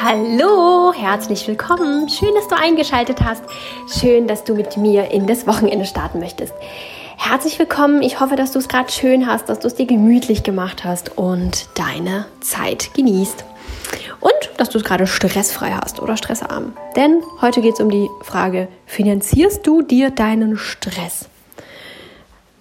Hallo, 0.00 0.92
herzlich 0.94 1.48
willkommen. 1.48 2.08
Schön, 2.08 2.34
dass 2.36 2.46
du 2.46 2.56
eingeschaltet 2.56 3.22
hast. 3.24 3.42
Schön, 3.88 4.28
dass 4.28 4.44
du 4.44 4.54
mit 4.54 4.76
mir 4.76 5.10
in 5.10 5.26
das 5.26 5.48
Wochenende 5.48 5.84
starten 5.86 6.20
möchtest. 6.20 6.54
Herzlich 7.16 7.58
willkommen. 7.58 8.02
Ich 8.02 8.20
hoffe, 8.20 8.36
dass 8.36 8.52
du 8.52 8.60
es 8.60 8.68
gerade 8.68 8.92
schön 8.92 9.26
hast, 9.26 9.48
dass 9.48 9.58
du 9.58 9.66
es 9.66 9.74
dir 9.74 9.86
gemütlich 9.86 10.44
gemacht 10.44 10.84
hast 10.84 11.18
und 11.18 11.68
deine 11.74 12.26
Zeit 12.40 12.94
genießt. 12.94 13.44
Und 14.20 14.32
dass 14.56 14.70
du 14.70 14.78
es 14.78 14.84
gerade 14.84 15.08
stressfrei 15.08 15.72
hast 15.72 16.00
oder 16.00 16.16
stressarm. 16.16 16.74
Denn 16.94 17.24
heute 17.40 17.60
geht 17.60 17.74
es 17.74 17.80
um 17.80 17.90
die 17.90 18.08
Frage, 18.22 18.68
finanzierst 18.86 19.66
du 19.66 19.82
dir 19.82 20.10
deinen 20.10 20.56
Stress? 20.56 21.28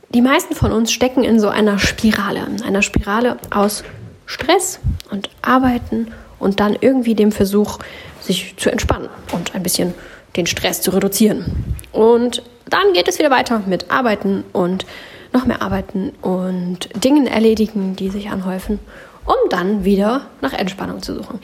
Die 0.09 0.21
meisten 0.21 0.55
von 0.55 0.71
uns 0.71 0.91
stecken 0.91 1.23
in 1.23 1.39
so 1.39 1.49
einer 1.49 1.79
Spirale, 1.79 2.47
einer 2.65 2.81
Spirale 2.81 3.37
aus 3.49 3.83
Stress 4.25 4.79
und 5.11 5.29
Arbeiten 5.41 6.07
und 6.39 6.59
dann 6.59 6.77
irgendwie 6.79 7.15
dem 7.15 7.31
Versuch, 7.31 7.79
sich 8.21 8.55
zu 8.57 8.69
entspannen 8.69 9.09
und 9.33 9.53
ein 9.53 9.63
bisschen 9.63 9.93
den 10.35 10.47
Stress 10.47 10.81
zu 10.81 10.91
reduzieren. 10.91 11.75
Und 11.91 12.43
dann 12.69 12.93
geht 12.93 13.07
es 13.07 13.19
wieder 13.19 13.31
weiter 13.31 13.63
mit 13.65 13.91
Arbeiten 13.91 14.43
und 14.53 14.85
noch 15.33 15.45
mehr 15.45 15.61
Arbeiten 15.61 16.13
und 16.21 16.89
Dingen 17.03 17.27
erledigen, 17.27 17.95
die 17.95 18.09
sich 18.09 18.29
anhäufen, 18.29 18.79
um 19.25 19.35
dann 19.49 19.83
wieder 19.83 20.27
nach 20.41 20.53
Entspannung 20.53 21.01
zu 21.01 21.15
suchen. 21.15 21.39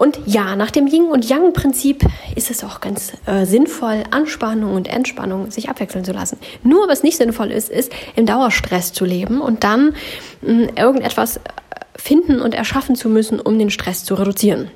Und 0.00 0.18
ja, 0.24 0.56
nach 0.56 0.70
dem 0.70 0.86
Yin- 0.86 1.10
und 1.10 1.28
Yang-Prinzip 1.28 2.06
ist 2.34 2.50
es 2.50 2.64
auch 2.64 2.80
ganz 2.80 3.12
äh, 3.26 3.44
sinnvoll, 3.44 4.04
Anspannung 4.10 4.72
und 4.74 4.88
Entspannung 4.88 5.50
sich 5.50 5.68
abwechseln 5.68 6.06
zu 6.06 6.12
lassen. 6.12 6.38
Nur 6.62 6.88
was 6.88 7.02
nicht 7.02 7.18
sinnvoll 7.18 7.50
ist, 7.50 7.68
ist 7.68 7.92
im 8.16 8.24
Dauerstress 8.24 8.94
zu 8.94 9.04
leben 9.04 9.42
und 9.42 9.62
dann 9.62 9.94
mh, 10.40 10.68
irgendetwas 10.78 11.38
finden 11.96 12.40
und 12.40 12.54
erschaffen 12.54 12.96
zu 12.96 13.10
müssen, 13.10 13.40
um 13.40 13.58
den 13.58 13.68
Stress 13.68 14.02
zu 14.02 14.14
reduzieren. 14.14 14.70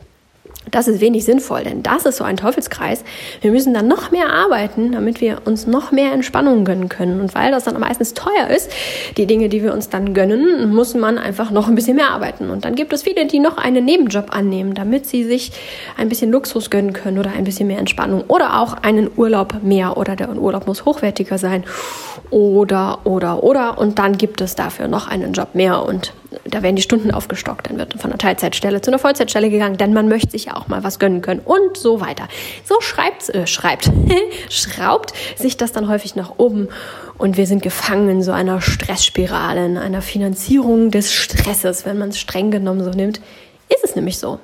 Das 0.70 0.88
ist 0.88 1.00
wenig 1.00 1.24
sinnvoll, 1.24 1.64
denn 1.64 1.82
das 1.82 2.06
ist 2.06 2.16
so 2.16 2.24
ein 2.24 2.36
Teufelskreis. 2.36 3.04
Wir 3.42 3.50
müssen 3.50 3.74
dann 3.74 3.86
noch 3.86 4.10
mehr 4.10 4.30
arbeiten, 4.30 4.92
damit 4.92 5.20
wir 5.20 5.42
uns 5.44 5.66
noch 5.66 5.92
mehr 5.92 6.12
Entspannung 6.12 6.64
gönnen 6.64 6.88
können. 6.88 7.20
Und 7.20 7.34
weil 7.34 7.50
das 7.50 7.64
dann 7.64 7.78
meistens 7.78 8.14
teuer 8.14 8.48
ist, 8.48 8.70
die 9.16 9.26
Dinge, 9.26 9.48
die 9.48 9.62
wir 9.62 9.72
uns 9.74 9.90
dann 9.90 10.14
gönnen, 10.14 10.74
muss 10.74 10.94
man 10.94 11.18
einfach 11.18 11.50
noch 11.50 11.68
ein 11.68 11.74
bisschen 11.74 11.96
mehr 11.96 12.10
arbeiten. 12.10 12.50
Und 12.50 12.64
dann 12.64 12.74
gibt 12.74 12.92
es 12.92 13.02
viele, 13.02 13.26
die 13.26 13.40
noch 13.40 13.58
einen 13.58 13.84
Nebenjob 13.84 14.34
annehmen, 14.34 14.74
damit 14.74 15.06
sie 15.06 15.24
sich 15.24 15.52
ein 15.96 16.08
bisschen 16.08 16.30
Luxus 16.30 16.70
gönnen 16.70 16.92
können 16.92 17.18
oder 17.18 17.30
ein 17.30 17.44
bisschen 17.44 17.66
mehr 17.66 17.78
Entspannung 17.78 18.24
oder 18.28 18.60
auch 18.60 18.74
einen 18.82 19.10
Urlaub 19.16 19.62
mehr 19.62 19.96
oder 19.96 20.16
der 20.16 20.34
Urlaub 20.34 20.66
muss 20.66 20.84
hochwertiger 20.84 21.38
sein 21.38 21.64
oder, 22.30 23.00
oder, 23.04 23.42
oder. 23.44 23.78
Und 23.78 23.98
dann 23.98 24.16
gibt 24.16 24.40
es 24.40 24.54
dafür 24.54 24.88
noch 24.88 25.08
einen 25.08 25.32
Job 25.32 25.54
mehr 25.54 25.84
und 25.84 26.12
da 26.54 26.62
werden 26.62 26.76
die 26.76 26.82
Stunden 26.82 27.10
aufgestockt, 27.10 27.68
dann 27.68 27.78
wird 27.78 27.94
von 27.94 28.12
einer 28.12 28.18
Teilzeitstelle 28.18 28.80
zu 28.80 28.90
einer 28.90 29.00
Vollzeitstelle 29.00 29.50
gegangen, 29.50 29.76
denn 29.76 29.92
man 29.92 30.08
möchte 30.08 30.30
sich 30.30 30.44
ja 30.44 30.56
auch 30.56 30.68
mal 30.68 30.84
was 30.84 31.00
gönnen 31.00 31.20
können 31.20 31.40
und 31.40 31.76
so 31.76 32.00
weiter. 32.00 32.28
So 32.64 32.80
schreibt, 32.80 33.28
äh, 33.30 33.48
schreibt, 33.48 33.90
schraubt 34.50 35.12
sich 35.36 35.56
das 35.56 35.72
dann 35.72 35.88
häufig 35.88 36.14
nach 36.14 36.34
oben 36.38 36.68
und 37.18 37.36
wir 37.36 37.48
sind 37.48 37.60
gefangen 37.60 38.08
in 38.08 38.22
so 38.22 38.30
einer 38.30 38.60
Stressspirale, 38.60 39.66
in 39.66 39.78
einer 39.78 40.00
Finanzierung 40.00 40.92
des 40.92 41.12
Stresses, 41.12 41.84
wenn 41.86 41.98
man 41.98 42.10
es 42.10 42.20
streng 42.20 42.52
genommen 42.52 42.84
so 42.84 42.90
nimmt, 42.90 43.20
ist 43.68 43.82
es 43.82 43.96
nämlich 43.96 44.18
so. 44.18 44.38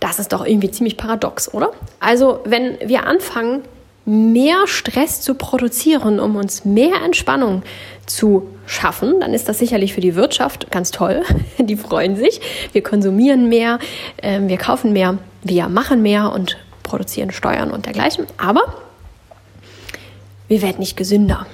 Das 0.00 0.18
ist 0.18 0.32
doch 0.32 0.46
irgendwie 0.46 0.70
ziemlich 0.70 0.96
paradox, 0.96 1.52
oder? 1.52 1.72
Also, 2.00 2.40
wenn 2.44 2.78
wir 2.82 3.04
anfangen, 3.06 3.62
mehr 4.06 4.66
Stress 4.66 5.20
zu 5.20 5.34
produzieren, 5.34 6.18
um 6.18 6.36
uns 6.36 6.64
mehr 6.64 7.02
Entspannung 7.04 7.62
zu 8.06 8.48
schaffen, 8.68 9.20
dann 9.20 9.34
ist 9.34 9.48
das 9.48 9.58
sicherlich 9.58 9.94
für 9.94 10.00
die 10.00 10.14
Wirtschaft 10.14 10.70
ganz 10.70 10.90
toll. 10.90 11.22
Die 11.58 11.76
freuen 11.76 12.16
sich. 12.16 12.40
Wir 12.72 12.82
konsumieren 12.82 13.48
mehr, 13.48 13.78
ähm, 14.22 14.48
wir 14.48 14.58
kaufen 14.58 14.92
mehr, 14.92 15.18
wir 15.42 15.68
machen 15.68 16.02
mehr 16.02 16.32
und 16.32 16.58
produzieren 16.82 17.32
Steuern 17.32 17.70
und 17.70 17.86
dergleichen. 17.86 18.26
Aber 18.36 18.62
wir 20.48 20.62
werden 20.62 20.78
nicht 20.78 20.96
gesünder. 20.96 21.46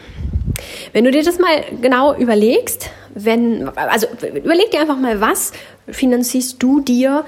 Wenn 0.93 1.05
du 1.05 1.11
dir 1.11 1.25
das 1.25 1.39
mal 1.39 1.65
genau 1.81 2.15
überlegst, 2.15 2.91
wenn, 3.15 3.69
also 3.77 4.07
überleg 4.23 4.71
dir 4.71 4.81
einfach 4.81 4.99
mal, 4.99 5.21
was 5.21 5.53
finanzierst 5.89 6.63
du 6.63 6.81
dir 6.81 7.25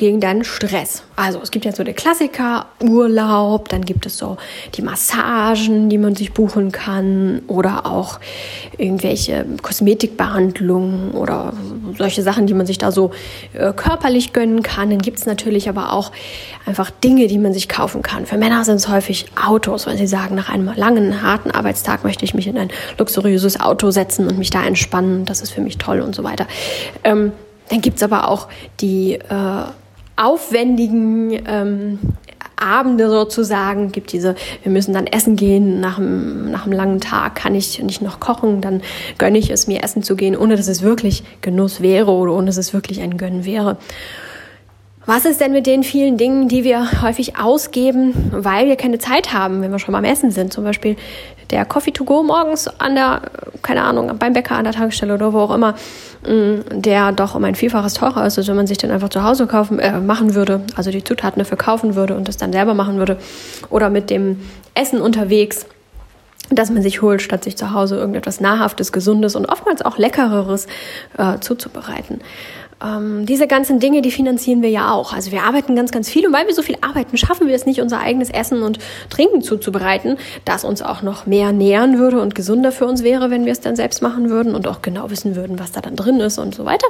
gegen 0.00 0.18
deinen 0.18 0.44
Stress. 0.44 1.02
Also 1.14 1.40
es 1.42 1.50
gibt 1.50 1.66
ja 1.66 1.72
so 1.72 1.84
der 1.84 1.92
Klassiker 1.92 2.64
Urlaub, 2.82 3.68
dann 3.68 3.82
gibt 3.82 4.06
es 4.06 4.16
so 4.16 4.38
die 4.74 4.80
Massagen, 4.80 5.90
die 5.90 5.98
man 5.98 6.16
sich 6.16 6.32
buchen 6.32 6.72
kann 6.72 7.42
oder 7.48 7.84
auch 7.84 8.18
irgendwelche 8.78 9.44
Kosmetikbehandlungen 9.60 11.10
oder 11.10 11.52
solche 11.98 12.22
Sachen, 12.22 12.46
die 12.46 12.54
man 12.54 12.64
sich 12.64 12.78
da 12.78 12.92
so 12.92 13.10
äh, 13.52 13.74
körperlich 13.74 14.32
gönnen 14.32 14.62
kann. 14.62 14.88
Dann 14.88 15.00
gibt 15.00 15.18
es 15.18 15.26
natürlich 15.26 15.68
aber 15.68 15.92
auch 15.92 16.12
einfach 16.64 16.90
Dinge, 16.90 17.26
die 17.26 17.36
man 17.36 17.52
sich 17.52 17.68
kaufen 17.68 18.00
kann. 18.00 18.24
Für 18.24 18.38
Männer 18.38 18.64
sind 18.64 18.76
es 18.76 18.88
häufig 18.88 19.26
Autos, 19.36 19.86
weil 19.86 19.98
sie 19.98 20.06
sagen, 20.06 20.34
nach 20.34 20.48
einem 20.48 20.72
langen, 20.74 21.20
harten 21.20 21.50
Arbeitstag 21.50 22.04
möchte 22.04 22.24
ich 22.24 22.32
mich 22.32 22.46
in 22.46 22.56
ein 22.56 22.70
luxuriöses 22.96 23.60
Auto 23.60 23.90
setzen 23.90 24.26
und 24.28 24.38
mich 24.38 24.48
da 24.48 24.64
entspannen. 24.64 25.26
Das 25.26 25.42
ist 25.42 25.50
für 25.50 25.60
mich 25.60 25.76
toll 25.76 26.00
und 26.00 26.14
so 26.14 26.24
weiter. 26.24 26.46
Ähm, 27.04 27.32
dann 27.68 27.82
gibt 27.82 27.98
es 27.98 28.02
aber 28.02 28.28
auch 28.28 28.48
die 28.80 29.14
äh, 29.14 29.64
aufwendigen 30.20 31.32
ähm, 31.46 31.98
Abende 32.56 33.08
sozusagen, 33.08 33.90
gibt 33.90 34.12
diese, 34.12 34.34
wir 34.62 34.70
müssen 34.70 34.92
dann 34.92 35.06
essen 35.06 35.34
gehen, 35.34 35.80
nach 35.80 35.98
einem, 35.98 36.50
nach 36.50 36.66
einem 36.66 36.72
langen 36.72 37.00
Tag 37.00 37.34
kann 37.34 37.54
ich 37.54 37.82
nicht 37.82 38.02
noch 38.02 38.20
kochen, 38.20 38.60
dann 38.60 38.82
gönne 39.16 39.38
ich 39.38 39.50
es 39.50 39.66
mir 39.66 39.82
essen 39.82 40.02
zu 40.02 40.14
gehen, 40.14 40.36
ohne 40.36 40.56
dass 40.56 40.68
es 40.68 40.82
wirklich 40.82 41.24
Genuss 41.40 41.80
wäre 41.80 42.10
oder 42.10 42.34
ohne 42.34 42.46
dass 42.46 42.58
es 42.58 42.74
wirklich 42.74 43.00
ein 43.00 43.16
Gönnen 43.16 43.46
wäre. 43.46 43.78
Was 45.06 45.24
ist 45.24 45.40
denn 45.40 45.52
mit 45.52 45.66
den 45.66 45.82
vielen 45.82 46.18
Dingen, 46.18 46.48
die 46.48 46.62
wir 46.62 47.02
häufig 47.02 47.38
ausgeben, 47.38 48.12
weil 48.30 48.68
wir 48.68 48.76
keine 48.76 48.98
Zeit 48.98 49.32
haben, 49.32 49.62
wenn 49.62 49.72
wir 49.72 49.78
schon 49.78 49.92
beim 49.92 50.04
Essen 50.04 50.30
sind? 50.30 50.52
Zum 50.52 50.62
Beispiel 50.62 50.96
der 51.50 51.64
Coffee 51.64 51.92
to 51.92 52.04
go 52.04 52.22
morgens 52.22 52.68
an 52.80 52.94
der, 52.94 53.22
keine 53.62 53.82
Ahnung, 53.82 54.16
beim 54.18 54.32
Bäcker 54.32 54.56
an 54.56 54.64
der 54.64 54.72
Tankstelle 54.72 55.14
oder 55.14 55.32
wo 55.32 55.40
auch 55.40 55.54
immer, 55.54 55.74
mm, 56.26 56.80
der 56.80 57.12
doch 57.12 57.34
um 57.34 57.44
ein 57.44 57.54
Vielfaches 57.54 57.94
teurer 57.94 58.26
ist, 58.26 58.38
als 58.38 58.48
wenn 58.48 58.56
man 58.56 58.66
sich 58.66 58.78
den 58.78 58.90
einfach 58.90 59.08
zu 59.08 59.22
Hause 59.22 59.46
kaufen, 59.46 59.78
äh, 59.78 60.00
machen 60.00 60.34
würde, 60.34 60.62
also 60.76 60.90
die 60.90 61.04
Zutaten 61.04 61.40
dafür 61.40 61.58
kaufen 61.58 61.94
würde 61.94 62.16
und 62.16 62.28
das 62.28 62.36
dann 62.36 62.52
selber 62.52 62.74
machen 62.74 62.98
würde. 62.98 63.18
Oder 63.68 63.90
mit 63.90 64.10
dem 64.10 64.40
Essen 64.74 65.00
unterwegs 65.00 65.66
dass 66.52 66.68
man 66.68 66.82
sich 66.82 67.00
holt, 67.00 67.22
statt 67.22 67.44
sich 67.44 67.56
zu 67.56 67.72
Hause 67.72 67.94
irgendetwas 67.94 68.40
Nahrhaftes, 68.40 68.90
Gesundes 68.90 69.36
und 69.36 69.46
oftmals 69.46 69.82
auch 69.82 69.98
Leckereres 69.98 70.66
äh, 71.16 71.38
zuzubereiten 71.38 72.20
ähm, 72.84 73.26
diese 73.26 73.46
ganzen 73.46 73.80
Dinge, 73.80 74.02
die 74.02 74.10
finanzieren 74.10 74.62
wir 74.62 74.70
ja 74.70 74.92
auch. 74.92 75.12
Also 75.12 75.32
wir 75.32 75.42
arbeiten 75.42 75.76
ganz, 75.76 75.90
ganz 75.90 76.08
viel 76.08 76.26
und 76.26 76.32
weil 76.32 76.46
wir 76.46 76.54
so 76.54 76.62
viel 76.62 76.76
arbeiten, 76.80 77.16
schaffen 77.16 77.48
wir 77.48 77.54
es 77.54 77.66
nicht, 77.66 77.80
unser 77.80 78.00
eigenes 78.00 78.30
Essen 78.30 78.62
und 78.62 78.78
Trinken 79.08 79.42
zuzubereiten, 79.42 80.16
das 80.44 80.64
uns 80.64 80.82
auch 80.82 81.02
noch 81.02 81.26
mehr 81.26 81.52
nähern 81.52 81.98
würde 81.98 82.20
und 82.20 82.34
gesünder 82.34 82.72
für 82.72 82.86
uns 82.86 83.02
wäre, 83.02 83.30
wenn 83.30 83.44
wir 83.44 83.52
es 83.52 83.60
dann 83.60 83.76
selbst 83.76 84.02
machen 84.02 84.30
würden 84.30 84.54
und 84.54 84.66
auch 84.66 84.82
genau 84.82 85.10
wissen 85.10 85.36
würden, 85.36 85.58
was 85.58 85.72
da 85.72 85.80
dann 85.80 85.96
drin 85.96 86.20
ist 86.20 86.38
und 86.38 86.54
so 86.54 86.64
weiter. 86.64 86.86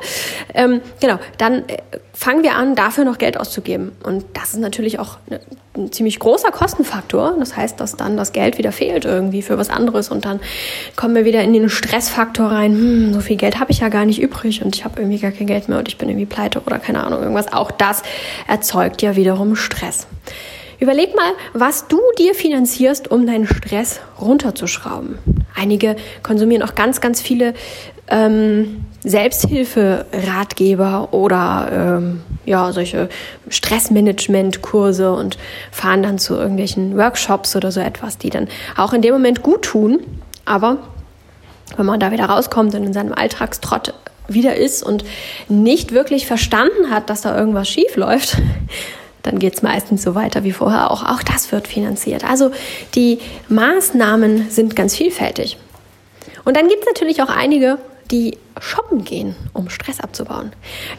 Ähm, 0.55 0.81
genau, 1.01 1.19
dann 1.39 1.69
äh, 1.69 1.79
fangen 2.13 2.43
wir 2.43 2.55
an, 2.55 2.75
dafür 2.75 3.05
noch 3.05 3.19
Geld 3.19 3.39
auszugeben. 3.39 3.93
Und 4.03 4.25
das 4.35 4.51
ist 4.51 4.61
natürlich 4.61 4.99
auch 4.99 5.19
eine 5.29 5.41
ein 5.77 5.93
ziemlich 5.93 6.19
großer 6.19 6.51
Kostenfaktor. 6.51 7.37
Das 7.39 7.57
heißt, 7.57 7.79
dass 7.81 7.97
dann 7.97 8.17
das 8.17 8.33
Geld 8.33 8.59
wieder 8.59 8.73
fehlt 8.73 9.05
irgendwie 9.05 9.43
für 9.43 9.57
was 9.57 9.71
anderes 9.71 10.11
und 10.11 10.25
dann 10.25 10.41
kommen 10.97 11.15
wir 11.15 11.25
wieder 11.25 11.43
in 11.43 11.53
den 11.53 11.69
Stressfaktor 11.69 12.51
rein. 12.51 12.73
Hm, 12.73 13.15
so 13.15 13.21
viel 13.21 13.37
Geld 13.37 13.61
habe 13.61 13.71
ich 13.71 13.81
ja 13.81 13.89
gar 13.89 14.05
nicht 14.05 14.21
übrig 14.21 14.65
und 14.65 14.75
ich 14.75 14.85
habe 14.85 15.01
irgendwie 15.01 15.19
gar 15.19 15.31
kein 15.31 15.47
Geld 15.47 15.69
mehr 15.69 15.79
und 15.81 15.89
ich 15.89 15.99
bin 15.99 16.09
irgendwie 16.09 16.27
pleite 16.27 16.61
oder 16.61 16.79
keine 16.79 17.05
Ahnung 17.05 17.21
irgendwas. 17.21 17.53
Auch 17.53 17.73
das 17.73 18.03
erzeugt 18.47 19.03
ja 19.03 19.17
wiederum 19.17 19.57
Stress. 19.57 20.07
Überleg 20.79 21.15
mal, 21.15 21.33
was 21.53 21.89
du 21.89 22.01
dir 22.19 22.35
finanzierst, 22.35 23.11
um 23.11 23.27
deinen 23.27 23.47
Stress 23.47 24.01
runterzuschrauben. 24.19 25.19
Einige 25.55 25.97
konsumieren 26.23 26.63
auch 26.63 26.75
ganz, 26.75 27.03
ganz 27.03 27.21
viele 27.21 27.53
ähm, 28.09 28.87
Selbsthilfe-Ratgeber 29.05 31.13
oder 31.13 31.69
ähm, 31.73 32.23
ja, 32.47 32.73
solche 32.73 33.11
Stressmanagement-Kurse 33.49 35.13
und 35.13 35.37
fahren 35.71 36.03
dann 36.03 36.19
zu 36.19 36.35
irgendwelchen 36.35 36.97
Workshops 36.97 37.55
oder 37.57 37.71
so 37.73 37.81
etwas, 37.81 38.17
die 38.17 38.31
dann 38.31 38.49
auch 38.77 38.95
in 38.95 39.03
dem 39.03 39.13
Moment 39.13 39.43
gut 39.43 39.61
tun. 39.63 40.01
Aber 40.47 40.79
wenn 41.77 41.87
man 41.87 42.01
da 42.01 42.11
wieder 42.11 42.25
rauskommt 42.25 42.75
und 42.75 42.85
in 42.85 42.93
seinem 42.93 43.13
Alltagstrott 43.13 43.95
wieder 44.33 44.57
ist 44.57 44.83
und 44.83 45.05
nicht 45.49 45.93
wirklich 45.93 46.27
verstanden 46.27 46.91
hat, 46.91 47.11
dass 47.11 47.23
da 47.23 47.37
irgendwas 47.37 47.69
schief 47.69 47.97
läuft, 47.97 48.37
dann 49.23 49.39
geht 49.39 49.55
es 49.55 49.63
meistens 49.63 50.03
so 50.03 50.15
weiter 50.15 50.45
wie 50.45 50.53
vorher 50.53 50.91
auch. 50.91 51.05
Auch 51.05 51.23
das 51.23 51.53
wird 51.53 51.69
finanziert. 51.69 52.25
Also 52.25 52.51
die 52.95 53.19
Maßnahmen 53.49 54.51
sind 54.51 54.77
ganz 54.77 54.97
vielfältig. 54.97 55.59
Und 56.45 56.57
dann 56.57 56.69
gibt 56.69 56.81
es 56.83 56.87
natürlich 56.87 57.23
auch 57.23 57.29
einige, 57.29 57.79
die 58.11 58.39
shoppen 58.61 59.05
gehen, 59.05 59.37
um 59.53 59.71
Stress 59.71 60.01
abzubauen, 60.01 60.53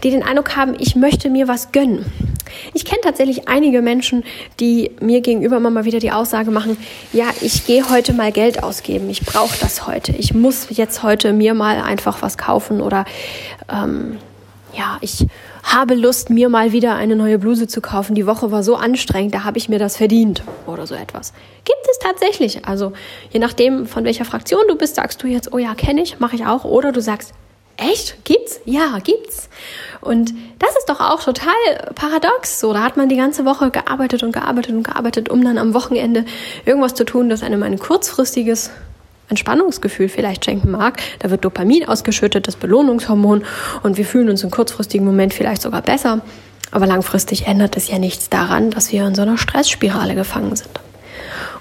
die 0.03 0.11
den 0.11 0.23
Eindruck 0.23 0.55
haben, 0.55 0.75
ich 0.79 0.95
möchte 0.95 1.29
mir 1.29 1.47
was 1.47 1.71
gönnen. 1.71 2.05
Ich 2.73 2.85
kenne 2.85 3.01
tatsächlich 3.01 3.47
einige 3.47 3.81
Menschen, 3.81 4.23
die 4.59 4.91
mir 4.99 5.21
gegenüber 5.21 5.57
immer 5.57 5.69
mal 5.69 5.85
wieder 5.85 5.99
die 5.99 6.11
Aussage 6.11 6.51
machen, 6.51 6.77
ja, 7.13 7.25
ich 7.41 7.65
gehe 7.65 7.89
heute 7.89 8.13
mal 8.13 8.31
Geld 8.31 8.63
ausgeben, 8.63 9.09
ich 9.09 9.21
brauche 9.21 9.57
das 9.59 9.87
heute, 9.87 10.11
ich 10.13 10.33
muss 10.33 10.67
jetzt 10.69 11.03
heute 11.03 11.33
mir 11.33 11.53
mal 11.53 11.81
einfach 11.81 12.21
was 12.21 12.37
kaufen 12.37 12.81
oder 12.81 13.05
ähm, 13.71 14.17
ja, 14.73 14.97
ich 15.01 15.27
habe 15.63 15.95
Lust, 15.95 16.29
mir 16.29 16.49
mal 16.49 16.71
wieder 16.71 16.95
eine 16.95 17.15
neue 17.15 17.37
Bluse 17.37 17.67
zu 17.67 17.81
kaufen. 17.81 18.15
Die 18.15 18.25
Woche 18.25 18.51
war 18.51 18.63
so 18.63 18.75
anstrengend, 18.75 19.33
da 19.33 19.43
habe 19.43 19.57
ich 19.57 19.69
mir 19.69 19.79
das 19.79 19.97
verdient 19.97 20.43
oder 20.65 20.87
so 20.87 20.95
etwas. 20.95 21.33
Gibt 21.65 21.87
es 21.89 21.99
tatsächlich. 21.99 22.65
Also 22.65 22.93
je 23.31 23.39
nachdem, 23.39 23.85
von 23.85 24.05
welcher 24.05 24.25
Fraktion 24.25 24.61
du 24.67 24.75
bist, 24.75 24.95
sagst 24.95 25.21
du 25.23 25.27
jetzt, 25.27 25.53
oh 25.53 25.57
ja, 25.57 25.75
kenne 25.75 26.01
ich, 26.01 26.19
mache 26.19 26.35
ich 26.35 26.45
auch. 26.45 26.63
Oder 26.63 26.91
du 26.91 27.01
sagst, 27.01 27.33
echt? 27.81 28.23
Gibt's? 28.23 28.59
Ja, 28.65 28.99
gibt's. 29.03 29.49
Und 30.01 30.33
das 30.59 30.71
ist 30.77 30.89
doch 30.89 30.99
auch 30.99 31.23
total 31.23 31.53
paradox. 31.95 32.59
So, 32.59 32.73
da 32.73 32.83
hat 32.83 32.97
man 32.97 33.09
die 33.09 33.17
ganze 33.17 33.45
Woche 33.45 33.71
gearbeitet 33.71 34.23
und 34.23 34.31
gearbeitet 34.31 34.73
und 34.73 34.83
gearbeitet, 34.83 35.29
um 35.29 35.43
dann 35.43 35.57
am 35.57 35.73
Wochenende 35.73 36.25
irgendwas 36.65 36.93
zu 36.93 37.03
tun, 37.03 37.29
das 37.29 37.43
einem 37.43 37.63
ein 37.63 37.77
kurzfristiges 37.77 38.71
Entspannungsgefühl 39.29 40.09
vielleicht 40.09 40.45
schenken 40.45 40.71
mag. 40.71 41.01
Da 41.19 41.29
wird 41.29 41.45
Dopamin 41.45 41.87
ausgeschüttet, 41.87 42.47
das 42.47 42.55
Belohnungshormon, 42.55 43.43
und 43.83 43.97
wir 43.97 44.05
fühlen 44.05 44.29
uns 44.29 44.43
im 44.43 44.51
kurzfristigen 44.51 45.05
Moment 45.05 45.33
vielleicht 45.33 45.61
sogar 45.61 45.81
besser. 45.81 46.21
Aber 46.71 46.85
langfristig 46.85 47.47
ändert 47.47 47.75
es 47.77 47.89
ja 47.89 47.99
nichts 47.99 48.29
daran, 48.29 48.71
dass 48.71 48.91
wir 48.91 49.05
in 49.05 49.15
so 49.15 49.21
einer 49.21 49.37
Stressspirale 49.37 50.15
gefangen 50.15 50.55
sind. 50.55 50.79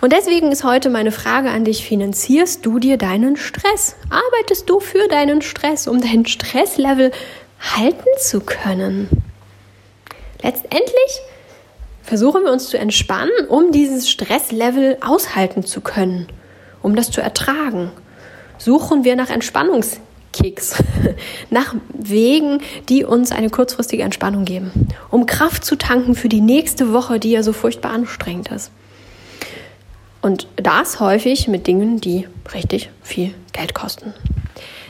Und 0.00 0.12
deswegen 0.12 0.50
ist 0.50 0.64
heute 0.64 0.88
meine 0.88 1.12
Frage 1.12 1.50
an 1.50 1.64
dich, 1.64 1.85
finanzierst 1.85 2.64
du 2.64 2.79
dir 2.79 2.97
deinen 2.97 3.37
Stress? 3.37 3.97
Arbeitest 4.08 4.69
du 4.70 4.81
für 4.81 5.08
deinen 5.08 5.43
Stress, 5.43 5.87
um 5.87 6.00
dein 6.00 6.25
Stresslevel 6.26 7.12
halten 7.61 8.08
zu 8.19 8.41
können? 8.41 9.08
Letztendlich 10.43 11.20
versuchen 12.02 12.44
wir 12.44 12.52
uns 12.52 12.69
zu 12.69 12.79
entspannen, 12.79 13.47
um 13.49 13.73
dieses 13.73 14.08
Stresslevel 14.08 14.97
aushalten 15.02 15.64
zu 15.64 15.82
können 15.82 16.29
um 16.82 16.97
das 16.97 17.11
zu 17.11 17.20
ertragen, 17.20 17.91
suchen 18.58 19.05
wir 19.05 19.17
nach 19.17 19.31
Entspannungskicks, 19.31 20.82
nach 21.50 21.75
Wegen, 21.93 22.62
die 22.88 23.05
uns 23.05 23.32
eine 23.32 23.50
kurzfristige 23.50 24.02
Entspannung 24.02 24.44
geben, 24.44 24.88
um 25.11 25.26
Kraft 25.26 25.64
zu 25.64 25.76
tanken 25.76 26.14
für 26.14 26.29
die 26.29 26.41
nächste 26.41 26.93
Woche, 26.93 27.19
die 27.19 27.32
ja 27.32 27.43
so 27.43 27.52
furchtbar 27.52 27.93
anstrengend 27.93 28.49
ist. 28.49 28.70
Und 30.22 30.46
das 30.56 31.00
häufig 31.00 31.49
mit 31.49 31.67
Dingen, 31.67 32.00
die 32.00 32.28
richtig 32.55 32.90
viel 33.02 33.34
Geld 33.52 33.75
kosten. 33.75 34.12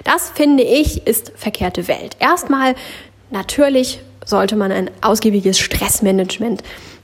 Das 0.04 0.30
finde 0.30 0.64
ich 0.64 1.06
ist 1.06 1.32
verkehrte 1.36 1.86
Welt. 1.88 2.16
Erstmal 2.18 2.74
natürlich 3.30 4.00
sollte 4.24 4.56
man 4.56 4.72
ein 4.72 4.90
ausgiebiges 5.02 5.58
Stressmanagement 5.58 6.62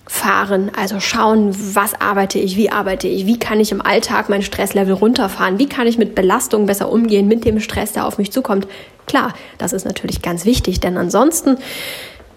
fahren, 0.08 0.70
also 0.76 1.00
schauen, 1.00 1.54
was 1.74 2.00
arbeite 2.00 2.38
ich, 2.38 2.56
wie 2.56 2.70
arbeite 2.70 3.08
ich, 3.08 3.26
wie 3.26 3.38
kann 3.38 3.58
ich 3.58 3.72
im 3.72 3.82
Alltag 3.82 4.28
mein 4.28 4.42
Stresslevel 4.42 4.94
runterfahren, 4.94 5.58
wie 5.58 5.68
kann 5.68 5.88
ich 5.88 5.98
mit 5.98 6.14
Belastung 6.14 6.66
besser 6.66 6.90
umgehen, 6.90 7.26
mit 7.26 7.44
dem 7.44 7.58
Stress, 7.58 7.92
der 7.92 8.06
auf 8.06 8.18
mich 8.18 8.30
zukommt. 8.30 8.68
Klar, 9.06 9.34
das 9.58 9.72
ist 9.72 9.84
natürlich 9.84 10.22
ganz 10.22 10.44
wichtig, 10.44 10.78
denn 10.78 10.96
ansonsten 10.96 11.58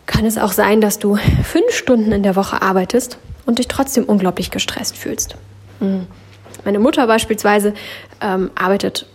kann 0.08 0.26
es 0.26 0.40
auch 0.40 0.52
sein, 0.52 0.82
dass 0.82 0.98
du 0.98 1.18
fünf 1.44 1.72
Stunden 1.72 2.12
in 2.12 2.24
der 2.24 2.36
Woche 2.36 2.62
arbeitest 2.62 3.20
und 3.46 3.60
dich 3.60 3.68
trotzdem 3.68 4.06
unglaublich 4.06 4.50
gestresst 4.50 4.98
fühlst. 4.98 5.36
Mhm. 5.80 6.08
Meine 6.66 6.80
Mutter 6.80 7.08
beispielsweise 7.08 7.74
ähm, 8.22 8.52
arbeitet, 8.56 9.06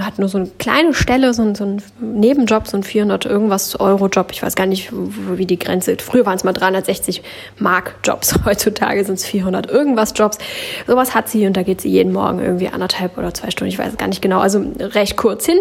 hat 0.00 0.18
nur 0.18 0.28
so 0.28 0.38
eine 0.38 0.48
kleine 0.58 0.94
Stelle, 0.94 1.34
so, 1.34 1.54
so 1.54 1.64
ein 1.64 1.82
Nebenjob, 2.00 2.66
so 2.66 2.76
ein 2.76 2.82
400 2.82 3.26
irgendwas 3.26 3.78
Euro 3.78 4.06
Job. 4.08 4.28
Ich 4.32 4.42
weiß 4.42 4.54
gar 4.54 4.66
nicht, 4.66 4.90
wie 4.92 5.46
die 5.46 5.58
Grenze 5.58 5.92
ist. 5.92 6.02
Früher 6.02 6.24
waren 6.24 6.36
es 6.36 6.44
mal 6.44 6.52
360 6.52 7.22
Mark 7.58 7.96
Jobs. 8.02 8.34
Heutzutage 8.44 9.04
sind 9.04 9.16
es 9.16 9.26
400 9.26 9.70
irgendwas 9.70 10.14
Jobs. 10.16 10.38
Sowas 10.86 11.14
hat 11.14 11.28
sie 11.28 11.46
und 11.46 11.56
da 11.56 11.62
geht 11.62 11.80
sie 11.80 11.90
jeden 11.90 12.12
Morgen 12.12 12.40
irgendwie 12.40 12.68
anderthalb 12.68 13.18
oder 13.18 13.34
zwei 13.34 13.50
Stunden. 13.50 13.72
Ich 13.72 13.78
weiß 13.78 13.96
gar 13.98 14.08
nicht 14.08 14.22
genau. 14.22 14.40
Also 14.40 14.64
recht 14.78 15.16
kurz 15.16 15.44
hin 15.44 15.58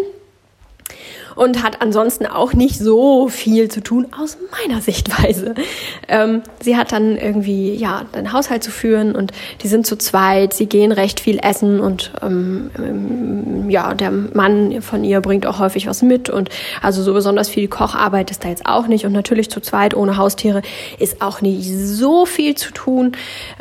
und 1.35 1.61
hat 1.63 1.81
ansonsten 1.81 2.25
auch 2.25 2.53
nicht 2.53 2.79
so 2.79 3.27
viel 3.27 3.69
zu 3.69 3.81
tun 3.81 4.07
aus 4.17 4.37
meiner 4.51 4.81
Sichtweise. 4.81 5.53
Ähm, 6.07 6.41
sie 6.61 6.77
hat 6.77 6.91
dann 6.91 7.17
irgendwie 7.17 7.73
ja 7.75 8.03
einen 8.13 8.31
Haushalt 8.31 8.63
zu 8.63 8.71
führen 8.71 9.15
und 9.15 9.31
die 9.61 9.67
sind 9.67 9.85
zu 9.85 9.97
zweit. 9.97 10.53
Sie 10.53 10.67
gehen 10.67 10.91
recht 10.91 11.19
viel 11.19 11.39
essen 11.41 11.79
und 11.79 12.13
ähm, 12.21 12.71
ähm, 12.77 13.69
ja 13.69 13.93
der 13.93 14.11
Mann 14.11 14.81
von 14.81 15.03
ihr 15.03 15.21
bringt 15.21 15.45
auch 15.45 15.59
häufig 15.59 15.87
was 15.87 16.01
mit 16.01 16.29
und 16.29 16.49
also 16.81 17.03
so 17.03 17.13
besonders 17.13 17.49
viel 17.49 17.67
Kocharbeit 17.67 18.31
ist 18.31 18.43
da 18.43 18.49
jetzt 18.49 18.65
auch 18.65 18.87
nicht 18.87 19.05
und 19.05 19.11
natürlich 19.11 19.49
zu 19.49 19.59
zweit 19.59 19.93
ohne 19.95 20.17
Haustiere 20.17 20.61
ist 20.99 21.21
auch 21.21 21.41
nicht 21.41 21.69
so 21.69 22.25
viel 22.25 22.55
zu 22.55 22.71
tun. 22.71 23.13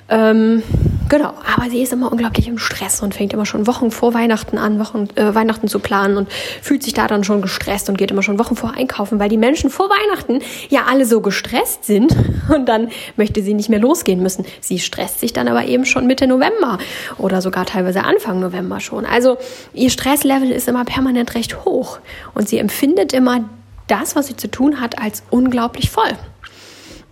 Ähm, 0.09 0.63
genau, 1.09 1.33
aber 1.57 1.71
sie 1.71 1.83
ist 1.83 1.93
immer 1.93 2.13
unglaublich 2.13 2.47
im 2.47 2.59
Stress 2.59 3.03
und 3.03 3.15
fängt 3.15 3.33
immer 3.33 3.47
schon 3.47 3.67
Wochen 3.67 3.91
vor 3.91 4.15
Weihnachten 4.15 4.59
an, 4.59 4.79
Wochen, 4.79 5.09
äh, 5.15 5.35
Weihnachten 5.35 5.67
zu 5.67 5.79
planen 5.79 6.19
und 6.19 6.29
fühlt 6.63 6.83
sich 6.83 6.93
da 6.93 7.07
dann 7.07 7.25
schon 7.25 7.41
gestresst 7.41 7.64
und 7.89 7.99
geht 7.99 8.11
immer 8.11 8.23
schon 8.23 8.39
Wochen 8.39 8.57
vor 8.57 8.75
einkaufen, 8.77 9.19
weil 9.19 9.29
die 9.29 9.37
Menschen 9.37 9.71
vor 9.71 9.89
Weihnachten 9.89 10.41
ja 10.69 10.85
alle 10.89 11.07
so 11.07 11.21
gestresst 11.21 11.85
sind 11.85 12.15
und 12.55 12.69
dann 12.69 12.89
möchte 13.17 13.43
sie 13.43 13.55
nicht 13.55 13.69
mehr 13.69 13.79
losgehen 13.79 14.23
müssen. 14.23 14.45
Sie 14.61 14.79
stresst 14.79 15.21
sich 15.21 15.33
dann 15.33 15.49
aber 15.49 15.65
eben 15.65 15.85
schon 15.85 16.07
Mitte 16.07 16.27
November 16.27 16.79
oder 17.19 17.41
sogar 17.43 17.67
teilweise 17.67 18.05
Anfang 18.05 18.41
November 18.41 18.81
schon. 18.81 19.05
Also 19.05 19.39
ihr 19.73 19.91
Stresslevel 19.91 20.51
ist 20.51 20.69
immer 20.69 20.85
permanent 20.85 21.35
recht 21.35 21.65
hoch 21.65 21.99
und 22.35 22.49
sie 22.49 22.59
empfindet 22.59 23.13
immer 23.13 23.45
das, 23.87 24.17
was 24.17 24.27
sie 24.29 24.37
zu 24.37 24.51
tun 24.51 24.81
hat, 24.81 24.99
als 24.99 25.23
unglaublich 25.31 25.91
voll. 25.91 26.13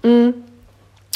Mhm. 0.03 0.35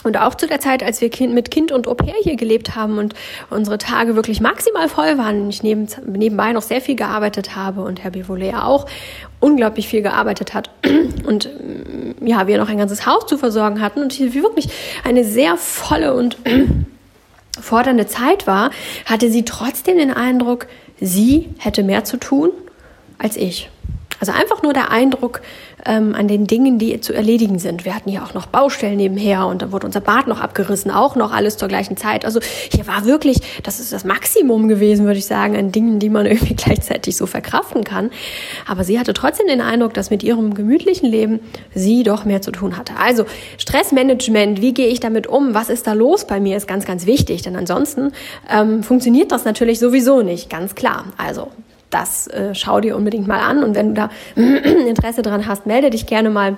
Und 0.06 0.16
auch 0.18 0.36
zu 0.36 0.46
der 0.46 0.60
Zeit, 0.60 0.84
als 0.84 1.00
wir 1.00 1.10
kind, 1.10 1.34
mit 1.34 1.50
Kind 1.50 1.72
und 1.72 1.88
Au 1.88 1.94
pair 1.94 2.14
hier 2.22 2.36
gelebt 2.36 2.76
haben 2.76 2.98
und 2.98 3.12
unsere 3.50 3.76
Tage 3.76 4.14
wirklich 4.14 4.40
maximal 4.40 4.88
voll 4.88 5.18
waren 5.18 5.42
und 5.42 5.48
ich 5.48 5.64
neben, 5.64 5.88
nebenbei 6.06 6.52
noch 6.52 6.62
sehr 6.62 6.80
viel 6.80 6.94
gearbeitet 6.94 7.56
habe 7.56 7.80
und 7.80 8.04
Herr 8.04 8.12
Bivolet 8.12 8.54
auch 8.54 8.86
unglaublich 9.40 9.88
viel 9.88 10.02
gearbeitet 10.02 10.54
hat 10.54 10.70
und 11.26 11.46
mm, 11.46 12.24
ja, 12.24 12.46
wir 12.46 12.56
noch 12.56 12.68
ein 12.68 12.78
ganzes 12.78 13.04
Haus 13.04 13.26
zu 13.26 13.36
versorgen 13.36 13.80
hatten 13.80 14.00
und 14.00 14.12
hier 14.12 14.32
wirklich 14.32 14.68
eine 15.02 15.24
sehr 15.24 15.56
volle 15.56 16.14
und 16.14 16.36
fordernde 17.60 18.06
Zeit 18.06 18.46
war, 18.46 18.70
hatte 19.06 19.28
sie 19.28 19.44
trotzdem 19.44 19.98
den 19.98 20.12
Eindruck, 20.12 20.68
sie 21.00 21.48
hätte 21.58 21.82
mehr 21.82 22.04
zu 22.04 22.16
tun 22.16 22.50
als 23.18 23.36
ich. 23.36 23.70
Also 24.20 24.30
einfach 24.30 24.62
nur 24.62 24.72
der 24.72 24.92
Eindruck 24.92 25.40
ähm, 25.86 26.14
an 26.14 26.28
den 26.28 26.46
Dingen, 26.46 26.78
die 26.78 27.00
zu 27.00 27.14
erledigen 27.14 27.58
sind. 27.58 27.84
Wir 27.84 27.94
hatten 27.94 28.10
hier 28.10 28.24
auch 28.24 28.34
noch 28.34 28.46
Baustellen 28.46 28.96
nebenher 28.96 29.46
und 29.46 29.62
dann 29.62 29.72
wurde 29.72 29.86
unser 29.86 30.00
Bad 30.00 30.26
noch 30.26 30.40
abgerissen, 30.40 30.90
auch 30.90 31.16
noch 31.16 31.32
alles 31.32 31.56
zur 31.56 31.68
gleichen 31.68 31.96
Zeit. 31.96 32.24
Also 32.24 32.40
hier 32.70 32.86
war 32.86 33.04
wirklich, 33.04 33.38
das 33.62 33.80
ist 33.80 33.92
das 33.92 34.04
Maximum 34.04 34.68
gewesen, 34.68 35.06
würde 35.06 35.18
ich 35.18 35.26
sagen, 35.26 35.56
an 35.56 35.72
Dingen, 35.72 35.98
die 35.98 36.10
man 36.10 36.26
irgendwie 36.26 36.54
gleichzeitig 36.54 37.16
so 37.16 37.26
verkraften 37.26 37.84
kann. 37.84 38.10
Aber 38.66 38.84
sie 38.84 38.98
hatte 38.98 39.14
trotzdem 39.14 39.46
den 39.46 39.60
Eindruck, 39.60 39.94
dass 39.94 40.10
mit 40.10 40.22
ihrem 40.22 40.54
gemütlichen 40.54 41.10
Leben 41.10 41.40
sie 41.74 42.02
doch 42.02 42.24
mehr 42.24 42.42
zu 42.42 42.50
tun 42.50 42.76
hatte. 42.76 42.94
Also 42.98 43.24
Stressmanagement, 43.58 44.60
wie 44.60 44.74
gehe 44.74 44.88
ich 44.88 45.00
damit 45.00 45.26
um? 45.26 45.54
Was 45.54 45.68
ist 45.68 45.86
da 45.86 45.92
los 45.92 46.26
bei 46.26 46.40
mir, 46.40 46.56
ist 46.56 46.66
ganz, 46.66 46.84
ganz 46.84 47.06
wichtig. 47.06 47.42
Denn 47.42 47.56
ansonsten 47.56 48.12
ähm, 48.50 48.82
funktioniert 48.82 49.32
das 49.32 49.44
natürlich 49.44 49.78
sowieso 49.78 50.22
nicht, 50.22 50.50
ganz 50.50 50.74
klar. 50.74 51.04
Also 51.16 51.48
das 51.90 52.26
äh, 52.28 52.54
schau 52.54 52.80
dir 52.80 52.96
unbedingt 52.96 53.26
mal 53.26 53.40
an. 53.40 53.62
Und 53.62 53.74
wenn 53.74 53.94
du 53.94 53.94
da 53.94 54.10
Interesse 54.36 55.22
dran 55.22 55.46
hast, 55.46 55.66
melde 55.66 55.90
dich 55.90 56.06
gerne 56.06 56.30
mal. 56.30 56.56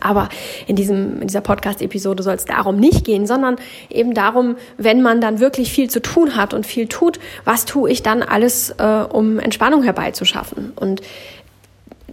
Aber 0.00 0.28
in, 0.66 0.76
diesem, 0.76 1.22
in 1.22 1.28
dieser 1.28 1.40
Podcast-Episode 1.40 2.22
soll 2.22 2.34
es 2.34 2.44
darum 2.44 2.76
nicht 2.76 3.04
gehen, 3.04 3.26
sondern 3.26 3.56
eben 3.88 4.14
darum, 4.14 4.56
wenn 4.76 5.00
man 5.00 5.20
dann 5.20 5.40
wirklich 5.40 5.72
viel 5.72 5.88
zu 5.88 6.02
tun 6.02 6.36
hat 6.36 6.52
und 6.52 6.66
viel 6.66 6.86
tut, 6.86 7.18
was 7.44 7.64
tue 7.64 7.90
ich 7.90 8.02
dann 8.02 8.22
alles, 8.22 8.70
äh, 8.78 8.84
um 8.84 9.38
Entspannung 9.38 9.82
herbeizuschaffen? 9.84 10.72
Und 10.76 11.00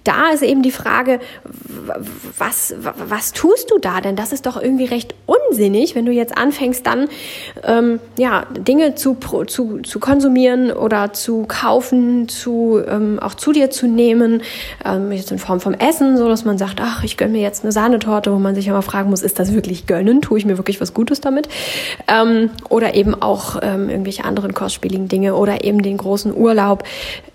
da 0.04 0.32
ist 0.34 0.44
eben 0.44 0.64
die 0.64 0.72
Frage, 0.72 1.20
was, 2.38 2.76
was 3.08 3.32
tust 3.32 3.72
du 3.72 3.78
da? 3.80 4.02
Denn 4.02 4.16
das 4.16 4.34
ist 4.34 4.46
doch 4.46 4.62
irgendwie 4.62 4.86
recht 4.86 5.16
unsinnig, 5.26 5.96
wenn 5.96 6.06
du 6.06 6.12
jetzt 6.12 6.38
anfängst, 6.38 6.86
dann 6.86 7.08
ähm, 7.64 8.00
ja, 8.18 8.46
Dinge 8.58 8.96
zu, 8.96 9.18
zu, 9.48 9.80
zu 9.80 10.00
konsumieren 10.00 10.72
oder 10.72 11.14
zu 11.14 11.46
kaufen, 11.48 12.28
zu, 12.28 12.82
ähm, 12.86 13.20
auch 13.20 13.34
zu 13.34 13.52
dir 13.54 13.70
zu 13.70 13.88
nehmen, 13.88 14.42
ähm, 14.86 15.12
jetzt 15.12 15.32
in 15.32 15.40
Form 15.40 15.60
vom 15.60 15.74
Essen, 15.74 16.18
so 16.18 16.28
dass 16.28 16.46
man 16.46 16.58
sagt, 16.58 16.80
ach, 16.82 17.04
ich 17.04 17.18
gönne 17.18 17.34
mir 17.34 17.42
jetzt 17.42 17.64
eine 17.64 17.72
Sahnetorte, 17.72 18.32
wo 18.34 18.40
man 18.40 18.56
sich 18.56 18.68
immer 18.68 18.82
fragen 18.82 19.10
muss, 19.10 19.22
ist 19.22 19.40
das 19.40 19.54
wirklich 19.54 19.88
gönnen? 19.88 20.22
Tue 20.22 20.38
ich 20.38 20.46
mir 20.46 20.58
wirklich 20.58 20.82
was 20.82 20.94
Gutes 20.94 21.22
damit? 21.22 21.48
Ähm, 22.08 22.50
oder 22.70 22.96
eben 22.96 23.14
auch 23.22 23.58
ähm, 23.62 23.90
irgendwelche 23.90 24.26
anderen 24.26 24.54
kostspieligen 24.54 25.08
Dinge 25.08 25.36
oder 25.36 25.64
eben 25.64 25.82
den 25.82 25.98
großen 25.98 26.36
Urlaub. 26.36 26.84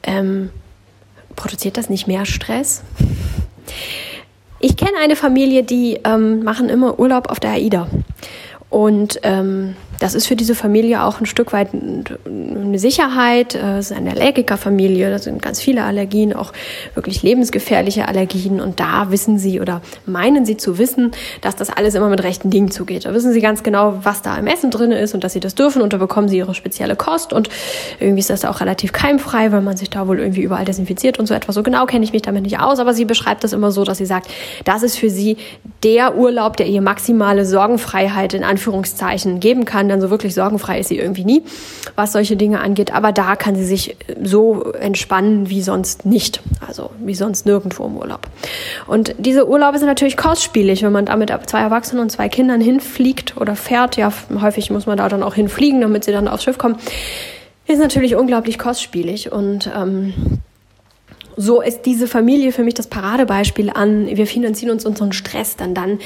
Ähm, 0.03 0.51
produziert 1.38 1.78
das 1.78 1.88
nicht 1.88 2.07
mehr 2.07 2.26
Stress? 2.26 2.83
Ich 4.61 4.76
kenne 4.76 4.99
eine 5.00 5.16
Familie, 5.16 5.62
die 5.62 6.00
ähm, 6.04 6.42
machen 6.42 6.68
immer 6.68 6.99
Urlaub 6.99 7.30
auf 7.30 7.40
der 7.40 7.52
AIDA. 7.52 7.87
Und 8.68 9.21
ähm, 9.23 9.76
das 9.99 10.14
ist 10.14 10.26
für 10.26 10.37
diese 10.37 10.55
Familie 10.55 11.02
auch 11.02 11.21
ein 11.21 11.26
Stück 11.26 11.52
weit 11.52 11.71
eine 11.75 12.78
Sicherheit. 12.78 13.55
Äh, 13.55 13.78
es 13.78 13.90
ist 13.90 13.97
eine 13.97 14.12
Allergikerfamilie, 14.12 15.11
da 15.11 15.19
sind 15.19 15.43
ganz 15.43 15.61
viele 15.61 15.85
Allergien, 15.85 16.33
auch 16.33 16.52
wirklich 16.95 17.23
lebensgefährliche 17.23 18.07
Allergien. 18.07 18.61
Und 18.61 18.81
da 18.81 19.11
wissen 19.11 19.38
sie 19.38 19.61
oder 19.61 19.83
meinen 20.07 20.47
sie 20.47 20.57
zu 20.57 20.78
wissen, 20.78 21.11
dass 21.40 21.57
das 21.57 21.71
alles 21.71 21.95
immer 21.95 22.09
mit 22.09 22.23
rechten 22.23 22.50
Dingen 22.50 22.71
zugeht. 22.71 23.07
Da 23.07 23.14
wissen 23.14 23.33
sie 23.33 23.40
ganz 23.40 23.62
genau, 23.62 23.99
was 24.02 24.23
da 24.23 24.37
im 24.37 24.47
Essen 24.47 24.71
drin 24.71 24.93
ist 24.93 25.14
und 25.14 25.25
dass 25.25 25.33
sie 25.33 25.40
das 25.40 25.55
dürfen. 25.55 25.83
Und 25.83 25.93
da 25.93 25.97
bekommen 25.97 26.28
sie 26.28 26.38
ihre 26.38 26.55
spezielle 26.55 26.95
Kost. 26.95 27.33
Und 27.33 27.49
irgendwie 27.99 28.21
ist 28.21 28.31
das 28.31 28.45
auch 28.45 28.61
relativ 28.61 28.93
keimfrei, 28.93 29.50
weil 29.50 29.62
man 29.62 29.76
sich 29.76 29.90
da 29.90 30.07
wohl 30.07 30.21
irgendwie 30.21 30.43
überall 30.43 30.64
desinfiziert 30.64 31.19
und 31.19 31.26
so 31.26 31.35
etwas. 31.35 31.55
So 31.55 31.62
genau 31.62 31.87
kenne 31.87 32.05
ich 32.05 32.12
mich 32.12 32.23
damit 32.23 32.43
nicht 32.43 32.61
aus. 32.61 32.78
Aber 32.78 32.95
sie 32.95 33.05
beschreibt 33.05 33.43
das 33.43 33.52
immer 33.52 33.73
so, 33.73 33.85
dass 33.85 33.99
sie 33.99 34.07
sagt, 34.07 34.28
das 34.64 34.83
ist 34.83 34.97
für 34.97 35.11
sie 35.11 35.38
der 35.83 36.17
Urlaub, 36.17 36.57
der 36.57 36.67
ihr 36.67 36.83
maximale 36.83 37.45
Sorgenfreiheit 37.45 38.35
in 38.35 38.45
Anführungszeichen 38.45 39.40
geben 39.40 39.64
kann. 39.64 39.88
Denn 39.88 40.00
so 40.00 40.11
wirklich 40.11 40.35
sorgenfrei 40.35 40.80
ist 40.80 40.88
sie 40.88 40.99
irgendwie 40.99 41.25
nie, 41.25 41.42
was 41.97 42.12
solche 42.12 42.37
Dinge 42.37 42.61
angeht. 42.61 42.92
Aber 42.92 43.12
da 43.12 43.37
kann 43.37 43.54
sie 43.57 43.64
sich 43.64 43.97
so 44.23 44.73
entspannen 44.73 45.50
wie 45.50 45.62
sonst 45.62 46.07
nicht. 46.07 46.40
Also 46.66 46.90
wie 46.99 47.14
sonst 47.14 47.47
nirgendwo 47.47 47.87
im 47.87 47.97
Urlaub. 47.97 48.26
Und 48.87 49.14
diese 49.18 49.49
Urlaube 49.49 49.78
sind 49.78 49.88
natürlich 49.88 50.16
kostspielig, 50.16 50.83
wenn 50.83 50.92
man 50.92 51.07
da 51.07 51.16
mit 51.16 51.33
zwei 51.47 51.61
Erwachsenen 51.61 52.02
und 52.02 52.11
zwei 52.11 52.28
Kindern 52.28 52.61
hinfliegt 52.61 53.37
oder 53.37 53.57
fährt. 53.57 53.97
Ja, 53.97 54.12
häufig 54.40 54.71
muss 54.71 54.87
man 54.87 54.99
da 54.99 55.09
dann 55.09 55.23
auch 55.23 55.35
hinfliegen, 55.35 55.80
damit 55.80 56.04
sie 56.04 56.12
dann 56.12 56.28
aufs 56.28 56.45
Schiff 56.45 56.59
kommen. 56.59 56.76
Ist 57.66 57.80
natürlich 57.80 58.16
unglaublich 58.16 58.59
kostspielig 58.59 59.30
und 59.30 59.71
ähm, 59.76 60.38
so 61.38 61.62
ist 61.62 61.83
diese 61.83 62.09
Familie 62.09 62.50
für 62.50 62.64
mich 62.64 62.75
das 62.75 62.88
Paradebeispiel 62.88 63.71
an, 63.71 64.09
wir 64.09 64.26
finanzieren 64.26 64.73
uns 64.73 64.85
unseren 64.85 65.12
Stress, 65.12 65.54
dann 65.54 65.73
dann 65.73 66.00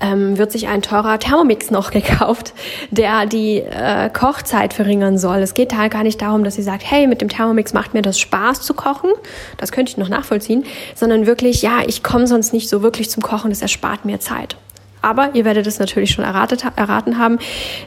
ähm, 0.00 0.38
wird 0.38 0.50
sich 0.50 0.68
ein 0.68 0.80
teurer 0.80 1.18
Thermomix 1.18 1.70
noch 1.70 1.90
gekauft, 1.92 2.54
der 2.90 3.26
die 3.26 3.58
äh, 3.58 4.08
Kochzeit 4.08 4.72
verringern 4.72 5.18
soll. 5.18 5.38
Es 5.40 5.52
geht 5.52 5.76
halt 5.76 5.92
gar 5.92 6.02
nicht 6.02 6.22
darum, 6.22 6.44
dass 6.44 6.54
sie 6.54 6.62
sagt, 6.62 6.82
hey, 6.84 7.06
mit 7.06 7.20
dem 7.20 7.28
Thermomix 7.28 7.74
macht 7.74 7.92
mir 7.92 8.00
das 8.00 8.18
Spaß 8.18 8.62
zu 8.62 8.72
kochen, 8.72 9.10
das 9.58 9.70
könnte 9.70 9.90
ich 9.90 9.98
noch 9.98 10.08
nachvollziehen, 10.08 10.64
sondern 10.94 11.26
wirklich, 11.26 11.60
ja, 11.60 11.80
ich 11.86 12.02
komme 12.02 12.26
sonst 12.26 12.54
nicht 12.54 12.70
so 12.70 12.82
wirklich 12.82 13.10
zum 13.10 13.22
Kochen, 13.22 13.50
das 13.50 13.60
erspart 13.60 14.06
mir 14.06 14.18
Zeit. 14.18 14.56
Aber 15.02 15.30
ihr 15.34 15.44
werdet 15.44 15.66
es 15.66 15.78
natürlich 15.78 16.10
schon 16.10 16.24
erratet, 16.24 16.64
erraten 16.76 17.18
haben, 17.18 17.38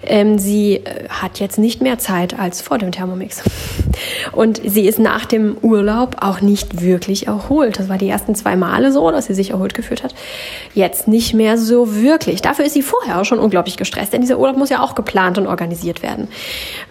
ähm, 0.04 0.40
sie 0.40 0.78
äh, 0.78 1.08
hat 1.10 1.40
jetzt 1.40 1.60
nicht 1.60 1.82
mehr 1.82 2.00
Zeit 2.00 2.38
als 2.40 2.62
vor 2.62 2.78
dem 2.78 2.92
Thermomix. 2.92 3.44
Und 4.32 4.62
sie 4.66 4.88
ist 4.88 5.00
nach 5.00 5.26
dem 5.26 5.58
Urlaub 5.62 6.18
auch 6.22 6.42
nicht 6.42 6.82
wirklich 6.82 7.28
erholt. 7.28 7.80
Das 7.80 7.90
war 7.90 7.98
die 7.98 8.10
ersten 8.10 8.36
zwei 8.36 8.56
Male 8.56 8.92
so, 8.92 9.12
dass 9.12 9.28
sie 9.28 9.34
sich 9.34 9.52
erholt 9.52 9.74
gefühlt 9.74 10.04
hat. 10.04 10.16
Jetzt 10.74 11.08
nicht 11.08 11.34
mehr 11.34 11.58
so 11.58 11.96
wirklich. 11.96 12.42
Dafür 12.42 12.66
ist 12.66 12.74
sie 12.74 12.82
vorher 12.82 13.22
auch 13.22 13.26
schon 13.26 13.40
unglaublich 13.40 13.78
gestresst, 13.78 14.14
denn 14.14 14.22
dieser 14.22 14.40
Urlaub 14.40 14.58
muss 14.58 14.70
ja 14.70 14.82
auch 14.82 14.96
geplant 14.96 15.38
und 15.38 15.48
organisiert 15.48 16.02
werden. 16.02 16.28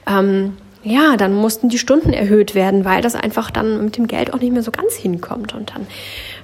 Ähm, 0.06 0.56
ja, 0.84 1.16
dann 1.16 1.34
mussten 1.34 1.68
die 1.68 1.78
Stunden 1.78 2.12
erhöht 2.12 2.54
werden, 2.54 2.84
weil 2.84 3.02
das 3.02 3.14
einfach 3.14 3.50
dann 3.50 3.84
mit 3.84 3.96
dem 3.96 4.08
Geld 4.08 4.34
auch 4.34 4.40
nicht 4.40 4.52
mehr 4.52 4.64
so 4.64 4.72
ganz 4.72 4.94
hinkommt. 4.94 5.54
Und 5.54 5.70
dann 5.74 5.86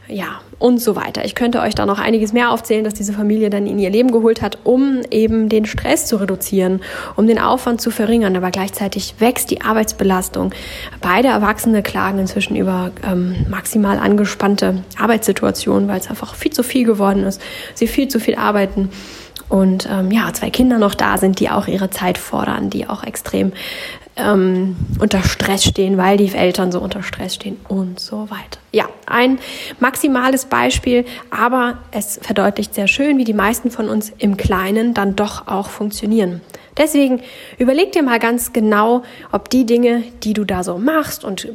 ja, 0.09 0.41
und 0.59 0.79
so 0.81 0.97
weiter. 0.97 1.25
Ich 1.25 1.35
könnte 1.35 1.61
euch 1.61 1.75
da 1.75 1.87
noch 1.87 1.99
einiges 1.99 2.33
mehr 2.33 2.51
aufzählen, 2.51 2.83
dass 2.83 2.95
diese 2.95 3.13
Familie 3.13 3.51
dann 3.51 3.67
in 3.67 3.79
ihr 3.79 3.91
Leben 3.91 4.11
geholt 4.11 4.43
hat, 4.43 4.59
um 4.65 5.03
eben 5.11 5.49
den 5.49 5.67
Stress 5.67 6.07
zu 6.07 6.17
reduzieren, 6.17 6.81
um 7.17 7.27
den 7.27 7.39
Aufwand 7.39 7.81
zu 7.81 7.91
verringern. 7.91 8.37
Aber 8.37 8.51
gleichzeitig 8.51 9.15
wächst 9.19 9.51
die 9.51 9.61
Arbeitsbelastung. 9.61 10.53
Beide 11.01 11.29
Erwachsene 11.29 11.83
klagen 11.83 12.19
inzwischen 12.19 12.57
über 12.57 12.91
ähm, 13.07 13.47
maximal 13.49 13.99
angespannte 13.99 14.83
Arbeitssituationen, 14.99 15.89
weil 15.89 16.01
es 16.01 16.11
einfach 16.11 16.35
viel 16.35 16.53
zu 16.53 16.63
viel 16.63 16.85
geworden 16.85 17.25
ist. 17.25 17.41
Sie 17.75 17.87
viel 17.87 18.09
zu 18.09 18.19
viel 18.19 18.37
arbeiten. 18.37 18.91
Und 19.49 19.89
ähm, 19.91 20.11
ja, 20.11 20.33
zwei 20.33 20.51
Kinder 20.51 20.79
noch 20.79 20.95
da 20.95 21.17
sind, 21.17 21.41
die 21.41 21.49
auch 21.51 21.69
ihre 21.69 21.91
Zeit 21.91 22.19
fordern, 22.19 22.69
die 22.69 22.87
auch 22.87 23.03
extrem 23.05 23.53
ähm, 24.19 24.77
unter 25.01 25.23
Stress 25.23 25.65
stehen, 25.65 25.97
weil 25.97 26.17
die 26.17 26.33
Eltern 26.35 26.73
so 26.73 26.81
unter 26.81 27.03
Stress 27.03 27.37
stehen 27.37 27.57
und 27.69 28.01
so 28.01 28.29
weiter. 28.31 28.59
Ja, 28.73 28.87
ein 29.07 29.39
maximales 29.81 30.45
Beispiel, 30.45 31.05
aber 31.31 31.79
es 31.93 32.19
verdeutlicht 32.21 32.75
sehr 32.75 32.89
schön, 32.89 33.17
wie 33.17 33.25
die 33.25 33.33
meisten 33.33 33.71
von 33.71 33.89
uns 33.89 34.13
im 34.19 34.37
Kleinen 34.37 34.93
dann 34.93 35.17
doch 35.17 35.47
auch 35.47 35.69
funktionieren. 35.69 36.41
Deswegen 36.77 37.23
überleg 37.59 37.93
dir 37.93 38.03
mal 38.03 38.19
ganz 38.19 38.53
genau, 38.53 39.03
ob 39.33 39.51
die 39.51 39.67
Dinge, 39.67 40.05
die 40.23 40.33
du 40.33 40.45
da 40.45 40.63
so 40.63 40.79
machst 40.79 41.25
und 41.25 41.49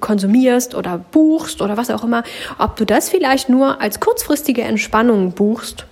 konsumierst 0.00 0.74
oder 0.74 0.98
buchst 0.98 1.62
oder 1.62 1.76
was 1.76 1.90
auch 1.90 2.02
immer, 2.02 2.24
ob 2.58 2.76
du 2.76 2.84
das 2.84 3.08
vielleicht 3.08 3.48
nur 3.48 3.80
als 3.80 4.00
kurzfristige 4.00 4.62
Entspannung 4.62 5.32
buchst, 5.32 5.86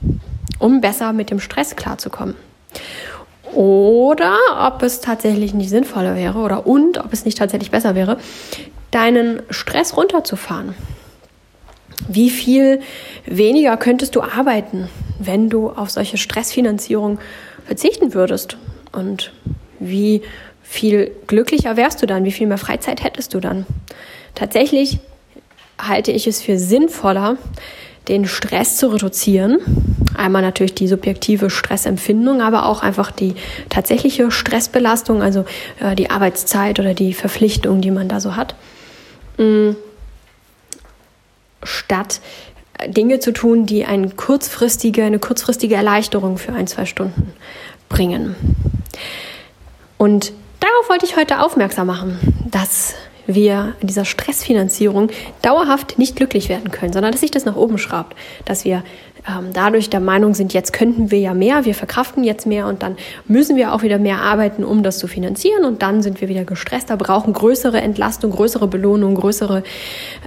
um 0.58 0.80
besser 0.80 1.12
mit 1.12 1.30
dem 1.30 1.38
Stress 1.38 1.76
klarzukommen 1.76 2.34
oder 3.52 4.36
ob 4.58 4.82
es 4.82 5.00
tatsächlich 5.00 5.54
nicht 5.54 5.70
sinnvoller 5.70 6.16
wäre 6.16 6.38
oder 6.38 6.66
und 6.66 6.98
ob 6.98 7.12
es 7.12 7.24
nicht 7.24 7.38
tatsächlich 7.38 7.70
besser 7.70 7.94
wäre, 7.94 8.18
deinen 8.90 9.42
Stress 9.50 9.96
runterzufahren. 9.96 10.74
Wie 12.08 12.30
viel 12.30 12.80
weniger 13.26 13.76
könntest 13.76 14.16
du 14.16 14.22
arbeiten, 14.22 14.88
wenn 15.18 15.48
du 15.48 15.70
auf 15.70 15.90
solche 15.90 16.18
Stressfinanzierung 16.18 17.18
verzichten 17.64 18.14
würdest? 18.14 18.56
Und 18.92 19.32
wie 19.78 20.22
viel 20.62 21.12
glücklicher 21.26 21.76
wärst 21.76 22.02
du 22.02 22.06
dann? 22.06 22.24
Wie 22.24 22.32
viel 22.32 22.46
mehr 22.46 22.58
Freizeit 22.58 23.04
hättest 23.04 23.34
du 23.34 23.40
dann? 23.40 23.66
Tatsächlich 24.34 24.98
halte 25.78 26.12
ich 26.12 26.26
es 26.26 26.42
für 26.42 26.58
sinnvoller, 26.58 27.36
den 28.08 28.26
Stress 28.26 28.76
zu 28.76 28.88
reduzieren. 28.88 29.58
Einmal 30.16 30.42
natürlich 30.42 30.74
die 30.74 30.88
subjektive 30.88 31.50
Stressempfindung, 31.50 32.42
aber 32.42 32.66
auch 32.66 32.82
einfach 32.82 33.10
die 33.10 33.34
tatsächliche 33.68 34.30
Stressbelastung, 34.30 35.22
also 35.22 35.44
äh, 35.80 35.94
die 35.94 36.10
Arbeitszeit 36.10 36.80
oder 36.80 36.94
die 36.94 37.14
Verpflichtung, 37.14 37.80
die 37.80 37.90
man 37.90 38.08
da 38.08 38.20
so 38.20 38.36
hat. 38.36 38.54
Mhm. 39.38 39.76
Statt 41.62 42.20
äh, 42.78 42.90
Dinge 42.90 43.20
zu 43.20 43.32
tun, 43.32 43.66
die 43.66 43.84
eine 43.84 44.10
kurzfristige, 44.10 45.04
eine 45.04 45.18
kurzfristige 45.18 45.76
Erleichterung 45.76 46.38
für 46.38 46.52
ein, 46.52 46.66
zwei 46.66 46.84
Stunden 46.84 47.32
bringen. 47.88 48.34
Und 49.96 50.32
darauf 50.60 50.88
wollte 50.88 51.06
ich 51.06 51.16
heute 51.16 51.40
aufmerksam 51.40 51.86
machen, 51.86 52.18
dass 52.50 52.94
wir 53.34 53.74
in 53.80 53.86
dieser 53.86 54.04
Stressfinanzierung 54.04 55.10
dauerhaft 55.42 55.98
nicht 55.98 56.16
glücklich 56.16 56.48
werden 56.48 56.70
können, 56.70 56.92
sondern 56.92 57.12
dass 57.12 57.20
sich 57.20 57.30
das 57.30 57.44
nach 57.44 57.56
oben 57.56 57.78
schraubt, 57.78 58.16
dass 58.44 58.64
wir 58.64 58.82
ähm, 59.28 59.50
dadurch 59.52 59.88
der 59.88 60.00
Meinung 60.00 60.34
sind, 60.34 60.52
jetzt 60.52 60.72
könnten 60.72 61.12
wir 61.12 61.20
ja 61.20 61.32
mehr, 61.32 61.64
wir 61.64 61.74
verkraften 61.74 62.24
jetzt 62.24 62.44
mehr 62.44 62.66
und 62.66 62.82
dann 62.82 62.96
müssen 63.26 63.56
wir 63.56 63.72
auch 63.72 63.82
wieder 63.82 63.98
mehr 63.98 64.20
arbeiten, 64.20 64.64
um 64.64 64.82
das 64.82 64.98
zu 64.98 65.06
finanzieren 65.06 65.64
und 65.64 65.82
dann 65.82 66.02
sind 66.02 66.20
wir 66.20 66.28
wieder 66.28 66.44
gestresster, 66.44 66.96
brauchen 66.96 67.32
größere 67.32 67.80
Entlastung, 67.80 68.32
größere 68.32 68.66
Belohnung, 68.66 69.14
größere 69.14 69.62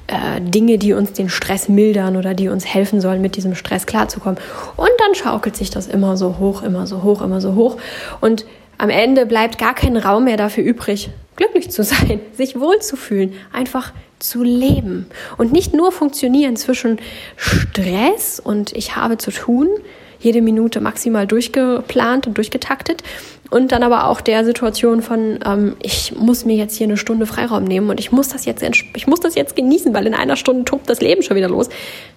äh, 0.08 0.40
Dinge, 0.40 0.78
die 0.78 0.94
uns 0.94 1.12
den 1.12 1.28
Stress 1.28 1.68
mildern 1.68 2.16
oder 2.16 2.34
die 2.34 2.48
uns 2.48 2.66
helfen 2.66 3.02
sollen, 3.02 3.22
mit 3.22 3.36
diesem 3.36 3.56
Stress 3.56 3.86
klarzukommen. 3.86 4.40
Und 4.78 4.92
dann 5.00 5.14
schaukelt 5.14 5.58
sich 5.58 5.70
das 5.70 5.88
immer 5.88 6.16
so 6.16 6.38
hoch, 6.40 6.64
immer 6.64 6.88
so 6.88 7.04
hoch, 7.04 7.22
immer 7.22 7.42
so 7.42 7.56
hoch. 7.56 7.78
Und 8.22 8.46
am 8.78 8.90
Ende 8.90 9.26
bleibt 9.26 9.58
gar 9.58 9.74
kein 9.74 9.98
Raum 9.98 10.26
mehr 10.26 10.38
dafür 10.38 10.64
übrig, 10.64 11.10
glücklich 11.36 11.72
zu 11.72 11.84
sein, 11.84 12.20
sich 12.34 12.60
wohlzufühlen, 12.60 13.34
einfach 13.52 13.94
zu 14.20 14.44
leben. 14.44 15.08
Und 15.38 15.52
nicht 15.52 15.74
nur 15.74 15.92
funktionieren 15.92 16.56
zwischen 16.56 17.00
Stress 17.36 18.40
und 18.40 18.74
ich 18.74 18.96
habe 18.96 19.18
zu 19.18 19.32
tun, 19.32 19.70
jede 20.26 20.42
Minute 20.42 20.82
maximal 20.82 21.28
durchgeplant 21.28 22.28
und 22.28 22.38
durchgetaktet 22.38 23.04
und 23.52 23.72
dann 23.72 23.84
aber 23.84 24.08
auch 24.08 24.22
der 24.22 24.44
Situation 24.44 25.02
von 25.04 25.40
ähm, 25.46 25.76
ich 25.82 26.14
muss 26.18 26.46
mir 26.46 26.56
jetzt 26.56 26.76
hier 26.76 26.88
eine 26.88 26.98
Stunde 26.98 27.28
Freiraum 27.28 27.64
nehmen 27.64 27.90
und 27.90 28.00
ich 28.00 28.12
muss 28.12 28.28
das 28.30 28.46
jetzt 28.46 28.64
ich 28.64 29.08
muss 29.08 29.20
das 29.20 29.36
jetzt 29.36 29.56
genießen, 29.56 29.94
weil 29.94 30.08
in 30.08 30.16
einer 30.16 30.36
Stunde 30.36 30.66
tobt 30.66 30.90
das 30.90 31.00
Leben 31.00 31.22
schon 31.22 31.38
wieder 31.38 31.48
los. 31.48 31.70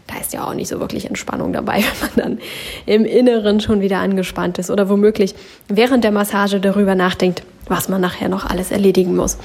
Da 0.06 0.18
ist 0.18 0.32
ja 0.32 0.44
auch 0.44 0.54
nicht 0.54 0.68
so 0.68 0.80
wirklich 0.80 1.04
Entspannung 1.04 1.52
dabei, 1.52 1.84
wenn 2.00 2.24
man 2.24 2.38
dann 2.38 2.38
im 2.86 3.04
Inneren 3.04 3.60
schon 3.60 3.82
wieder 3.82 3.98
angespannt 3.98 4.58
ist 4.58 4.70
oder 4.70 4.88
womöglich 4.88 5.34
während 5.68 6.02
der 6.02 6.12
Massage 6.12 6.60
darüber 6.60 6.94
nachdenkt, 6.94 7.42
was 7.66 7.90
man 7.90 8.00
nachher 8.00 8.30
noch 8.30 8.46
alles 8.46 8.70
erledigen 8.70 9.14
muss. 9.14 9.36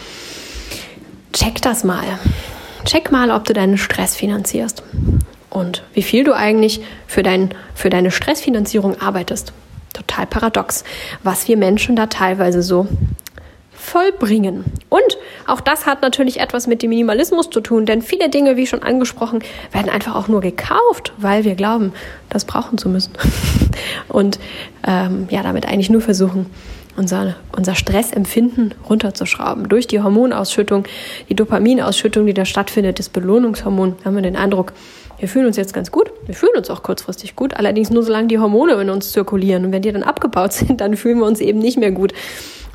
Check 1.34 1.62
das 1.62 1.84
mal. 1.84 2.06
Check 2.86 3.12
mal, 3.12 3.30
ob 3.32 3.44
du 3.44 3.54
deinen 3.54 3.78
Stress 3.78 4.16
finanzierst 4.16 4.84
und 5.54 5.84
wie 5.94 6.02
viel 6.02 6.24
du 6.24 6.34
eigentlich 6.34 6.82
für, 7.08 7.24
dein, 7.24 7.54
für 7.76 7.90
deine 7.90 8.12
Stressfinanzierung 8.12 9.00
arbeitest. 9.00 9.54
Total 9.94 10.26
paradox, 10.26 10.84
was 11.22 11.48
wir 11.48 11.58
Menschen 11.58 11.96
da 11.96 12.08
teilweise 12.08 12.64
so 12.64 12.88
vollbringen. 13.72 14.64
Und 14.90 15.18
auch 15.46 15.62
das 15.62 15.86
hat 15.86 16.02
natürlich 16.02 16.40
etwas 16.40 16.68
mit 16.68 16.82
dem 16.82 16.90
Minimalismus 16.90 17.50
zu 17.50 17.62
tun, 17.62 17.86
denn 17.86 18.02
viele 18.02 18.30
Dinge, 18.30 18.56
wie 18.58 18.66
schon 18.66 18.82
angesprochen, 18.82 19.44
werden 19.72 19.90
einfach 19.90 20.16
auch 20.16 20.28
nur 20.28 20.42
gekauft, 20.42 21.14
weil 21.18 21.44
wir 21.44 21.56
glauben, 21.56 21.94
das 22.30 22.46
brauchen 22.46 22.78
zu 22.78 22.90
müssen. 22.90 23.14
Und 24.08 24.40
ähm, 24.88 25.28
ja, 25.30 25.44
damit 25.44 25.68
eigentlich 25.68 25.90
nur 25.90 26.02
versuchen, 26.02 26.48
unser, 26.96 27.36
unser 27.56 27.76
Stressempfinden 27.76 28.74
runterzuschrauben. 28.90 29.68
Durch 29.68 29.88
die 29.88 30.02
Hormonausschüttung, 30.02 30.86
die 31.30 31.36
Dopaminausschüttung, 31.36 32.26
die 32.26 32.34
da 32.34 32.46
stattfindet, 32.46 33.00
das 33.00 33.10
Belohnungshormon, 33.10 33.96
haben 34.06 34.16
wir 34.16 34.22
den 34.22 34.36
Eindruck, 34.36 34.74
wir 35.24 35.30
fühlen 35.30 35.46
uns 35.46 35.56
jetzt 35.56 35.74
ganz 35.74 35.90
gut, 35.90 36.12
wir 36.26 36.36
fühlen 36.36 36.52
uns 36.58 36.70
auch 36.70 36.84
kurzfristig 36.84 37.38
gut, 37.38 37.54
allerdings 37.56 37.90
nur 37.90 38.04
solange 38.04 38.28
die 38.28 38.40
Hormone 38.40 38.74
in 38.74 38.90
uns 38.90 39.14
zirkulieren. 39.14 39.64
Und 39.64 39.72
wenn 39.72 39.82
die 39.82 39.90
dann 39.90 40.04
abgebaut 40.04 40.52
sind, 40.52 40.82
dann 40.82 40.98
fühlen 40.98 41.20
wir 41.20 41.26
uns 41.26 41.40
eben 41.40 41.60
nicht 41.60 41.78
mehr 41.78 41.92
gut. 41.92 42.12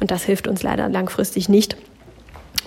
Und 0.00 0.10
das 0.10 0.24
hilft 0.24 0.48
uns 0.48 0.62
leider 0.62 0.88
langfristig 0.88 1.50
nicht 1.50 1.76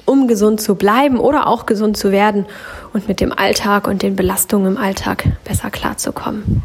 um 0.05 0.27
gesund 0.27 0.61
zu 0.61 0.75
bleiben 0.75 1.19
oder 1.19 1.47
auch 1.47 1.65
gesund 1.65 1.97
zu 1.97 2.11
werden 2.11 2.45
und 2.93 3.07
mit 3.07 3.21
dem 3.21 3.31
Alltag 3.31 3.88
und 3.88 4.03
den 4.03 4.15
Belastungen 4.15 4.73
im 4.73 4.77
Alltag 4.77 5.23
besser 5.45 5.71
klarzukommen. 5.71 6.61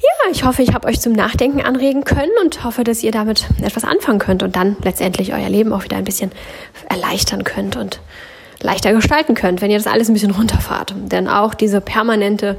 Ja, 0.00 0.30
ich 0.30 0.44
hoffe, 0.44 0.62
ich 0.62 0.74
habe 0.74 0.88
euch 0.88 1.00
zum 1.00 1.12
Nachdenken 1.12 1.62
anregen 1.62 2.04
können 2.04 2.32
und 2.42 2.64
hoffe, 2.64 2.84
dass 2.84 3.02
ihr 3.02 3.12
damit 3.12 3.46
etwas 3.62 3.84
anfangen 3.84 4.18
könnt 4.18 4.42
und 4.42 4.54
dann 4.56 4.76
letztendlich 4.82 5.32
euer 5.32 5.48
Leben 5.48 5.72
auch 5.72 5.84
wieder 5.84 5.96
ein 5.96 6.04
bisschen 6.04 6.32
erleichtern 6.90 7.44
könnt 7.44 7.76
und 7.76 8.00
leichter 8.60 8.92
gestalten 8.92 9.34
könnt, 9.34 9.60
wenn 9.60 9.70
ihr 9.70 9.78
das 9.78 9.86
alles 9.86 10.08
ein 10.08 10.14
bisschen 10.14 10.30
runterfahrt. 10.30 10.94
Denn 10.96 11.28
auch 11.28 11.54
diese 11.54 11.80
permanente 11.80 12.56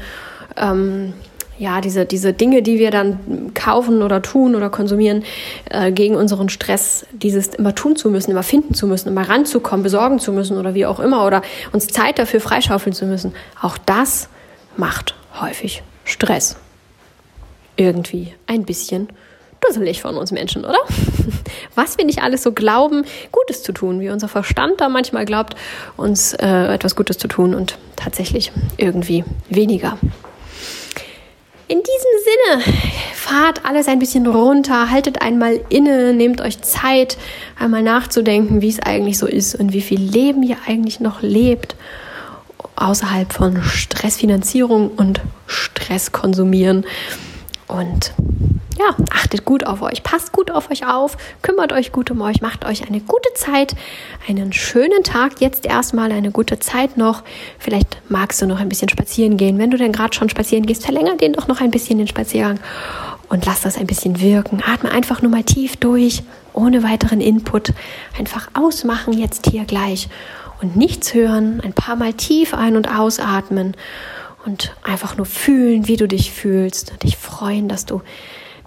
ähm, 0.57 1.13
ja, 1.57 1.79
diese, 1.79 2.05
diese 2.05 2.33
Dinge, 2.33 2.61
die 2.61 2.79
wir 2.79 2.91
dann 2.91 3.53
kaufen 3.53 4.01
oder 4.01 4.21
tun 4.21 4.55
oder 4.55 4.69
konsumieren, 4.69 5.23
äh, 5.69 5.91
gegen 5.91 6.15
unseren 6.15 6.49
Stress, 6.49 7.05
dieses 7.13 7.47
immer 7.47 7.73
tun 7.73 7.95
zu 7.95 8.09
müssen, 8.09 8.31
immer 8.31 8.43
finden 8.43 8.73
zu 8.73 8.87
müssen, 8.87 9.07
immer 9.09 9.27
ranzukommen, 9.27 9.83
besorgen 9.83 10.19
zu 10.19 10.33
müssen 10.33 10.57
oder 10.57 10.73
wie 10.73 10.85
auch 10.85 10.99
immer 10.99 11.25
oder 11.25 11.41
uns 11.71 11.87
Zeit 11.87 12.19
dafür 12.19 12.41
freischaufeln 12.41 12.93
zu 12.93 13.05
müssen, 13.05 13.33
auch 13.61 13.77
das 13.77 14.27
macht 14.75 15.15
häufig 15.39 15.83
Stress. 16.03 16.57
Irgendwie 17.77 18.33
ein 18.47 18.63
bisschen 18.63 19.09
dusselig 19.67 20.01
von 20.01 20.17
uns 20.17 20.31
Menschen, 20.31 20.65
oder? 20.65 20.79
Was 21.75 21.97
wir 21.97 22.05
nicht 22.05 22.21
alles 22.21 22.43
so 22.43 22.51
glauben, 22.51 23.05
Gutes 23.31 23.63
zu 23.63 23.71
tun, 23.71 23.99
wie 23.99 24.09
unser 24.09 24.27
Verstand 24.27 24.79
da 24.79 24.89
manchmal 24.89 25.25
glaubt, 25.25 25.55
uns 25.97 26.33
äh, 26.33 26.73
etwas 26.73 26.95
Gutes 26.95 27.17
zu 27.17 27.27
tun 27.27 27.53
und 27.53 27.77
tatsächlich 27.95 28.51
irgendwie 28.77 29.23
weniger. 29.49 29.97
In 31.67 31.79
diesem 31.79 32.63
Sinne, 32.63 32.77
fahrt 33.13 33.65
alles 33.65 33.87
ein 33.87 33.97
bisschen 33.97 34.27
runter, 34.27 34.91
haltet 34.91 35.23
einmal 35.23 35.59
inne, 35.69 36.13
nehmt 36.13 36.41
euch 36.41 36.61
Zeit, 36.61 37.17
einmal 37.57 37.81
nachzudenken, 37.81 38.61
wie 38.61 38.69
es 38.69 38.79
eigentlich 38.79 39.17
so 39.17 39.25
ist 39.25 39.55
und 39.55 39.73
wie 39.73 39.81
viel 39.81 39.99
Leben 39.99 40.43
ihr 40.43 40.57
eigentlich 40.67 40.99
noch 40.99 41.23
lebt, 41.23 41.75
außerhalb 42.75 43.33
von 43.33 43.63
Stressfinanzierung 43.63 44.91
und 44.91 45.21
Stress 45.47 46.11
konsumieren. 46.11 46.85
Und 47.67 48.13
ja, 48.77 48.95
achtet 49.11 49.45
gut 49.45 49.65
auf 49.65 49.81
euch, 49.81 50.03
passt 50.03 50.31
gut 50.31 50.51
auf 50.51 50.69
euch 50.69 50.85
auf, 50.85 51.17
kümmert 51.41 51.71
euch 51.71 51.91
gut 51.91 52.11
um 52.11 52.21
euch, 52.21 52.41
macht 52.41 52.65
euch 52.65 52.87
eine 52.87 52.99
gute 52.99 53.33
Zeit, 53.33 53.75
einen 54.27 54.51
schönen 54.51 55.03
Tag, 55.03 55.39
jetzt 55.39 55.65
erstmal 55.65 56.11
eine 56.11 56.31
gute 56.31 56.59
Zeit 56.59 56.97
noch. 56.97 57.23
Vielleicht 57.57 57.97
magst 58.09 58.41
du 58.41 58.47
noch 58.47 58.59
ein 58.59 58.69
bisschen 58.69 58.89
spazieren 58.89 59.37
gehen. 59.37 59.57
Wenn 59.57 59.71
du 59.71 59.77
denn 59.77 59.93
gerade 59.93 60.13
schon 60.13 60.29
spazieren 60.29 60.65
gehst, 60.65 60.83
verlänger 60.83 61.15
den 61.15 61.33
doch 61.33 61.47
noch 61.47 61.61
ein 61.61 61.71
bisschen 61.71 61.97
den 61.99 62.07
Spaziergang 62.07 62.59
und 63.29 63.45
lass 63.45 63.61
das 63.61 63.77
ein 63.77 63.87
bisschen 63.87 64.19
wirken. 64.19 64.61
Atme 64.65 64.91
einfach 64.91 65.21
nur 65.21 65.31
mal 65.31 65.43
tief 65.43 65.77
durch, 65.77 66.23
ohne 66.53 66.83
weiteren 66.83 67.21
Input. 67.21 67.73
Einfach 68.19 68.49
ausmachen 68.53 69.13
jetzt 69.13 69.47
hier 69.49 69.63
gleich 69.65 70.09
und 70.61 70.75
nichts 70.75 71.13
hören, 71.13 71.61
ein 71.61 71.73
paar 71.73 71.95
Mal 71.95 72.13
tief 72.13 72.53
ein- 72.53 72.75
und 72.75 72.89
ausatmen 72.89 73.75
und 74.45 74.75
einfach 74.83 75.17
nur 75.17 75.25
fühlen, 75.25 75.87
wie 75.87 75.97
du 75.97 76.07
dich 76.07 76.31
fühlst, 76.31 77.03
dich 77.03 77.17
freuen, 77.17 77.67
dass 77.67 77.85
du 77.85 78.01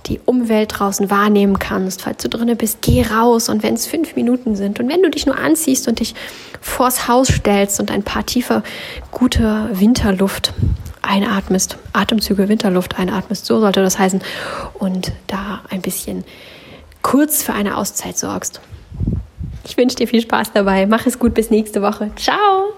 die 0.06 0.20
Umwelt 0.24 0.78
draußen 0.78 1.10
wahrnehmen 1.10 1.58
kannst. 1.58 2.02
Falls 2.02 2.22
du 2.22 2.28
drinnen 2.28 2.56
bist, 2.56 2.82
geh 2.82 3.02
raus 3.02 3.48
und 3.48 3.62
wenn 3.62 3.74
es 3.74 3.86
fünf 3.86 4.16
Minuten 4.16 4.56
sind 4.56 4.80
und 4.80 4.88
wenn 4.88 5.02
du 5.02 5.10
dich 5.10 5.26
nur 5.26 5.36
anziehst 5.36 5.88
und 5.88 6.00
dich 6.00 6.14
vors 6.60 7.08
Haus 7.08 7.28
stellst 7.28 7.80
und 7.80 7.90
ein 7.90 8.02
paar 8.02 8.24
tiefe, 8.24 8.62
gute 9.10 9.68
Winterluft 9.72 10.52
einatmest, 11.02 11.78
Atemzüge 11.92 12.48
Winterluft 12.48 12.98
einatmest, 12.98 13.46
so 13.46 13.60
sollte 13.60 13.82
das 13.82 13.98
heißen, 13.98 14.20
und 14.74 15.12
da 15.26 15.60
ein 15.70 15.80
bisschen 15.80 16.24
kurz 17.02 17.42
für 17.42 17.54
eine 17.54 17.76
Auszeit 17.76 18.18
sorgst. 18.18 18.60
Ich 19.64 19.76
wünsche 19.76 19.96
dir 19.96 20.08
viel 20.08 20.22
Spaß 20.22 20.52
dabei. 20.52 20.86
Mach 20.86 21.06
es 21.06 21.18
gut 21.18 21.34
bis 21.34 21.50
nächste 21.50 21.82
Woche. 21.82 22.10
Ciao! 22.16 22.77